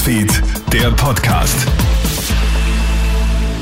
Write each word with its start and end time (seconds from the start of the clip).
Newsfeed, 0.00 0.42
der 0.72 0.90
Podcast. 0.92 1.68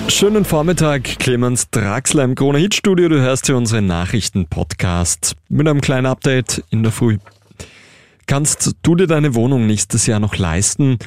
Schönen 0.06 0.44
Vormittag, 0.44 1.02
Clemens 1.18 1.68
Draxler 1.70 2.22
im 2.22 2.36
Krone 2.36 2.58
Hit 2.58 2.76
Studio. 2.76 3.08
Du 3.08 3.20
hörst 3.20 3.46
hier 3.46 3.56
unseren 3.56 3.86
Nachrichten-Podcast 3.86 5.34
mit 5.48 5.66
einem 5.66 5.80
kleinen 5.80 6.06
Update 6.06 6.62
in 6.70 6.84
der 6.84 6.92
Früh. 6.92 7.18
Kannst 8.26 8.76
du 8.82 8.94
dir 8.94 9.08
deine 9.08 9.34
Wohnung 9.34 9.66
nächstes 9.66 10.06
Jahr 10.06 10.20
noch 10.20 10.36
leisten? 10.36 10.98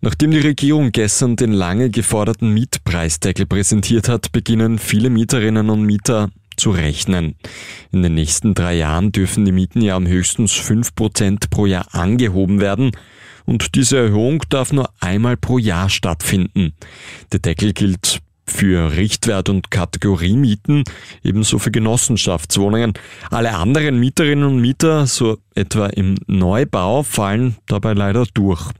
Nachdem 0.00 0.30
die 0.30 0.38
Regierung 0.38 0.90
gestern 0.90 1.36
den 1.36 1.52
lange 1.52 1.90
geforderten 1.90 2.54
Mietpreisdeckel 2.54 3.44
präsentiert 3.44 4.08
hat, 4.08 4.32
beginnen 4.32 4.78
viele 4.78 5.10
Mieterinnen 5.10 5.68
und 5.68 5.82
Mieter 5.82 6.30
zu 6.58 6.70
rechnen. 6.70 7.34
In 7.92 8.02
den 8.02 8.14
nächsten 8.14 8.54
drei 8.54 8.76
Jahren 8.76 9.12
dürfen 9.12 9.44
die 9.44 9.52
Mieten 9.52 9.80
ja 9.80 9.96
um 9.96 10.06
höchstens 10.06 10.52
fünf 10.52 10.94
Prozent 10.94 11.50
pro 11.50 11.66
Jahr 11.66 11.86
angehoben 11.92 12.60
werden 12.60 12.92
und 13.48 13.74
diese 13.76 13.96
Erhöhung 13.96 14.42
darf 14.50 14.74
nur 14.74 14.90
einmal 15.00 15.38
pro 15.38 15.56
Jahr 15.56 15.88
stattfinden. 15.88 16.74
Der 17.32 17.40
Deckel 17.40 17.72
gilt 17.72 18.20
für 18.46 18.92
Richtwert- 18.96 19.48
und 19.48 19.70
Kategoriemieten, 19.70 20.84
ebenso 21.22 21.58
für 21.58 21.70
Genossenschaftswohnungen. 21.70 22.92
Alle 23.30 23.54
anderen 23.54 24.00
Mieterinnen 24.00 24.44
und 24.44 24.60
Mieter, 24.60 25.06
so 25.06 25.38
etwa 25.54 25.86
im 25.86 26.16
Neubau, 26.26 27.02
fallen 27.02 27.56
dabei 27.66 27.92
leider 27.94 28.26
durch. 28.34 28.70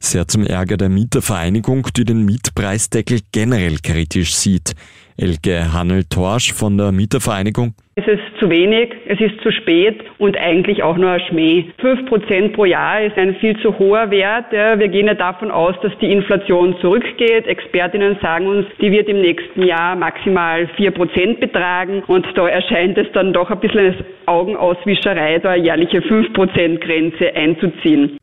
Sehr 0.00 0.28
zum 0.28 0.44
Ärger 0.44 0.76
der 0.76 0.88
Mietervereinigung, 0.88 1.88
die 1.96 2.04
den 2.04 2.24
Mietpreisdeckel 2.24 3.20
generell 3.32 3.78
kritisch 3.78 4.34
sieht. 4.34 4.74
Elke 5.18 5.72
Hannel-Torsch 5.72 6.52
von 6.52 6.78
der 6.78 6.92
Mietervereinigung. 6.92 7.74
Es 7.96 8.06
ist 8.06 8.22
zu 8.38 8.48
wenig, 8.48 8.94
es 9.08 9.20
ist 9.20 9.40
zu 9.42 9.50
spät 9.50 9.98
und 10.18 10.36
eigentlich 10.36 10.84
auch 10.84 10.96
nur 10.96 11.10
ein 11.10 11.20
Schmäh. 11.28 11.64
Fünf 11.78 12.08
Prozent 12.08 12.52
pro 12.52 12.64
Jahr 12.64 13.02
ist 13.02 13.18
ein 13.18 13.34
viel 13.36 13.58
zu 13.60 13.76
hoher 13.76 14.08
Wert. 14.12 14.52
Wir 14.52 14.86
gehen 14.86 15.08
ja 15.08 15.14
davon 15.14 15.50
aus, 15.50 15.74
dass 15.82 15.90
die 15.98 16.12
Inflation 16.12 16.76
zurückgeht. 16.80 17.48
Expertinnen 17.48 18.16
sagen 18.22 18.46
uns, 18.46 18.66
die 18.80 18.92
wird 18.92 19.08
im 19.08 19.20
nächsten 19.20 19.64
Jahr 19.64 19.96
maximal 19.96 20.68
vier 20.76 20.92
Prozent 20.92 21.40
betragen 21.40 22.04
und 22.06 22.24
da 22.36 22.46
erscheint 22.46 22.96
es 22.96 23.10
dann 23.12 23.32
doch 23.32 23.50
ein 23.50 23.58
bisschen 23.58 23.86
als 23.86 23.96
Augenauswischerei, 24.26 25.40
da 25.40 25.50
eine 25.50 25.64
jährliche 25.64 26.00
fünf 26.02 26.32
Prozent 26.34 26.80
Grenze 26.80 27.34
einzuziehen. 27.34 28.17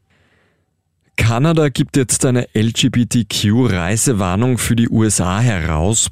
Kanada 1.15 1.69
gibt 1.69 1.97
jetzt 1.97 2.25
eine 2.25 2.47
LGBTQ-Reisewarnung 2.53 4.57
für 4.57 4.75
die 4.75 4.89
USA 4.89 5.39
heraus. 5.39 6.09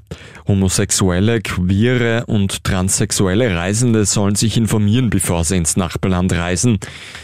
Homosexuelle, 0.48 1.42
queere 1.42 2.26
und 2.28 2.64
transsexuelle 2.64 3.56
Reisende 3.56 4.06
sollen 4.06 4.36
sich 4.36 4.58
informieren, 4.58 5.10
bevor 5.10 5.44
sie 5.44 5.58
ins 5.58 5.78
Nachbarland 5.78 6.34
reisen. 6.34 6.80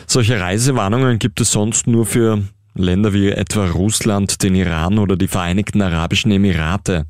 Solche 0.07 0.39
Reisewarnungen 0.39 1.19
gibt 1.19 1.41
es 1.41 1.51
sonst 1.51 1.87
nur 1.87 2.05
für 2.05 2.43
Länder 2.75 3.13
wie 3.13 3.29
etwa 3.29 3.65
Russland, 3.65 4.41
den 4.43 4.55
Iran 4.55 4.99
oder 4.99 5.17
die 5.17 5.27
Vereinigten 5.27 5.81
Arabischen 5.81 6.31
Emirate. 6.31 7.05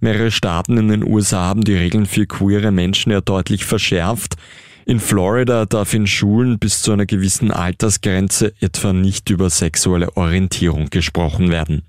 Mehrere 0.00 0.30
Staaten 0.30 0.76
in 0.76 0.88
den 0.88 1.04
USA 1.04 1.44
haben 1.44 1.62
die 1.62 1.76
Regeln 1.76 2.06
für 2.06 2.26
queere 2.26 2.72
Menschen 2.72 3.12
ja 3.12 3.20
deutlich 3.20 3.64
verschärft. 3.64 4.34
In 4.86 5.00
Florida 5.00 5.64
darf 5.64 5.94
in 5.94 6.06
Schulen 6.06 6.58
bis 6.58 6.82
zu 6.82 6.92
einer 6.92 7.06
gewissen 7.06 7.50
Altersgrenze 7.50 8.52
etwa 8.60 8.92
nicht 8.92 9.30
über 9.30 9.48
sexuelle 9.48 10.14
Orientierung 10.16 10.90
gesprochen 10.90 11.50
werden. 11.50 11.82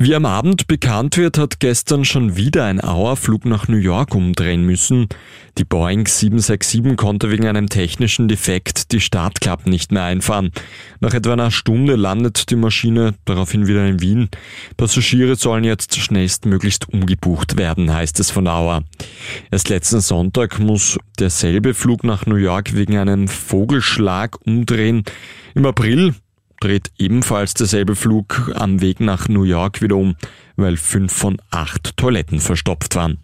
Wie 0.00 0.14
am 0.14 0.26
Abend 0.26 0.68
bekannt 0.68 1.16
wird, 1.16 1.38
hat 1.38 1.58
gestern 1.58 2.04
schon 2.04 2.36
wieder 2.36 2.66
ein 2.66 2.80
Auerflug 2.80 3.44
nach 3.44 3.66
New 3.66 3.78
York 3.78 4.14
umdrehen 4.14 4.62
müssen. 4.62 5.08
Die 5.58 5.64
Boeing 5.64 6.06
767 6.06 6.96
konnte 6.96 7.32
wegen 7.32 7.48
einem 7.48 7.68
technischen 7.68 8.28
Defekt 8.28 8.92
die 8.92 9.00
Startklappen 9.00 9.68
nicht 9.68 9.90
mehr 9.90 10.04
einfahren. 10.04 10.52
Nach 11.00 11.14
etwa 11.14 11.32
einer 11.32 11.50
Stunde 11.50 11.96
landet 11.96 12.48
die 12.50 12.54
Maschine 12.54 13.14
daraufhin 13.24 13.66
wieder 13.66 13.88
in 13.88 14.00
Wien. 14.00 14.28
Passagiere 14.76 15.34
sollen 15.34 15.64
jetzt 15.64 15.96
schnellstmöglichst 15.96 16.88
umgebucht 16.88 17.56
werden, 17.56 17.92
heißt 17.92 18.20
es 18.20 18.30
von 18.30 18.46
Auer. 18.46 18.84
Erst 19.50 19.68
letzten 19.68 20.00
Sonntag 20.00 20.60
muss 20.60 20.96
derselbe 21.18 21.74
Flug 21.74 22.04
nach 22.04 22.24
New 22.24 22.36
York 22.36 22.76
wegen 22.76 22.98
einem 22.98 23.26
Vogelschlag 23.26 24.36
umdrehen. 24.46 25.02
Im 25.56 25.66
April 25.66 26.14
dreht 26.60 26.90
ebenfalls 26.98 27.54
derselbe 27.54 27.96
Flug 27.96 28.52
am 28.54 28.80
Weg 28.80 29.00
nach 29.00 29.28
New 29.28 29.44
York 29.44 29.82
wieder 29.82 29.96
um, 29.96 30.16
weil 30.56 30.76
fünf 30.76 31.12
von 31.12 31.40
acht 31.50 31.96
Toiletten 31.96 32.40
verstopft 32.40 32.96
waren. 32.96 33.18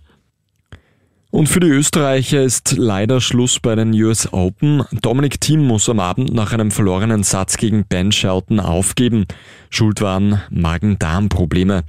Und 1.35 1.49
für 1.49 1.59
die 1.59 1.67
Österreicher 1.67 2.45
ist 2.45 2.77
leider 2.79 3.21
Schluss 3.21 3.59
bei 3.59 3.75
den 3.75 3.93
US 4.01 4.33
Open. 4.33 4.85
Dominic 4.93 5.41
Thiem 5.41 5.67
muss 5.67 5.89
am 5.89 5.99
Abend 5.99 6.33
nach 6.33 6.53
einem 6.53 6.71
verlorenen 6.71 7.25
Satz 7.25 7.57
gegen 7.57 7.85
Ben 7.89 8.13
Shelton 8.13 8.61
aufgeben. 8.61 9.27
Schuld 9.69 10.01
waren 10.01 10.41
Magen-Darm-Probleme. 10.51 11.83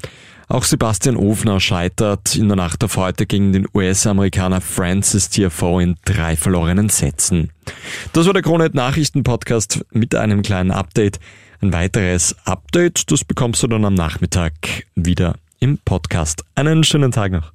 Auch 0.47 0.63
Sebastian 0.63 1.15
Ofner 1.15 1.59
scheitert 1.59 2.35
in 2.35 2.47
der 2.47 2.55
Nacht 2.55 2.83
auf 2.83 2.97
heute 2.97 3.27
gegen 3.27 3.53
den 3.53 3.67
US-Amerikaner 3.71 4.61
Francis 4.61 5.29
TFO 5.29 5.79
in 5.79 5.95
drei 6.05 6.35
verlorenen 6.35 6.89
Sätzen. 6.89 7.51
Das 8.13 8.25
war 8.25 8.33
der 8.33 8.41
Kronet 8.41 8.73
Nachrichten 8.73 9.21
Podcast 9.21 9.85
mit 9.91 10.15
einem 10.15 10.41
kleinen 10.41 10.71
Update. 10.71 11.19
Ein 11.61 11.71
weiteres 11.71 12.35
Update, 12.45 13.11
das 13.11 13.23
bekommst 13.23 13.61
du 13.61 13.67
dann 13.67 13.85
am 13.85 13.93
Nachmittag 13.93 14.87
wieder 14.95 15.35
im 15.59 15.77
Podcast. 15.77 16.43
Einen 16.55 16.83
schönen 16.83 17.11
Tag 17.11 17.31
noch. 17.31 17.54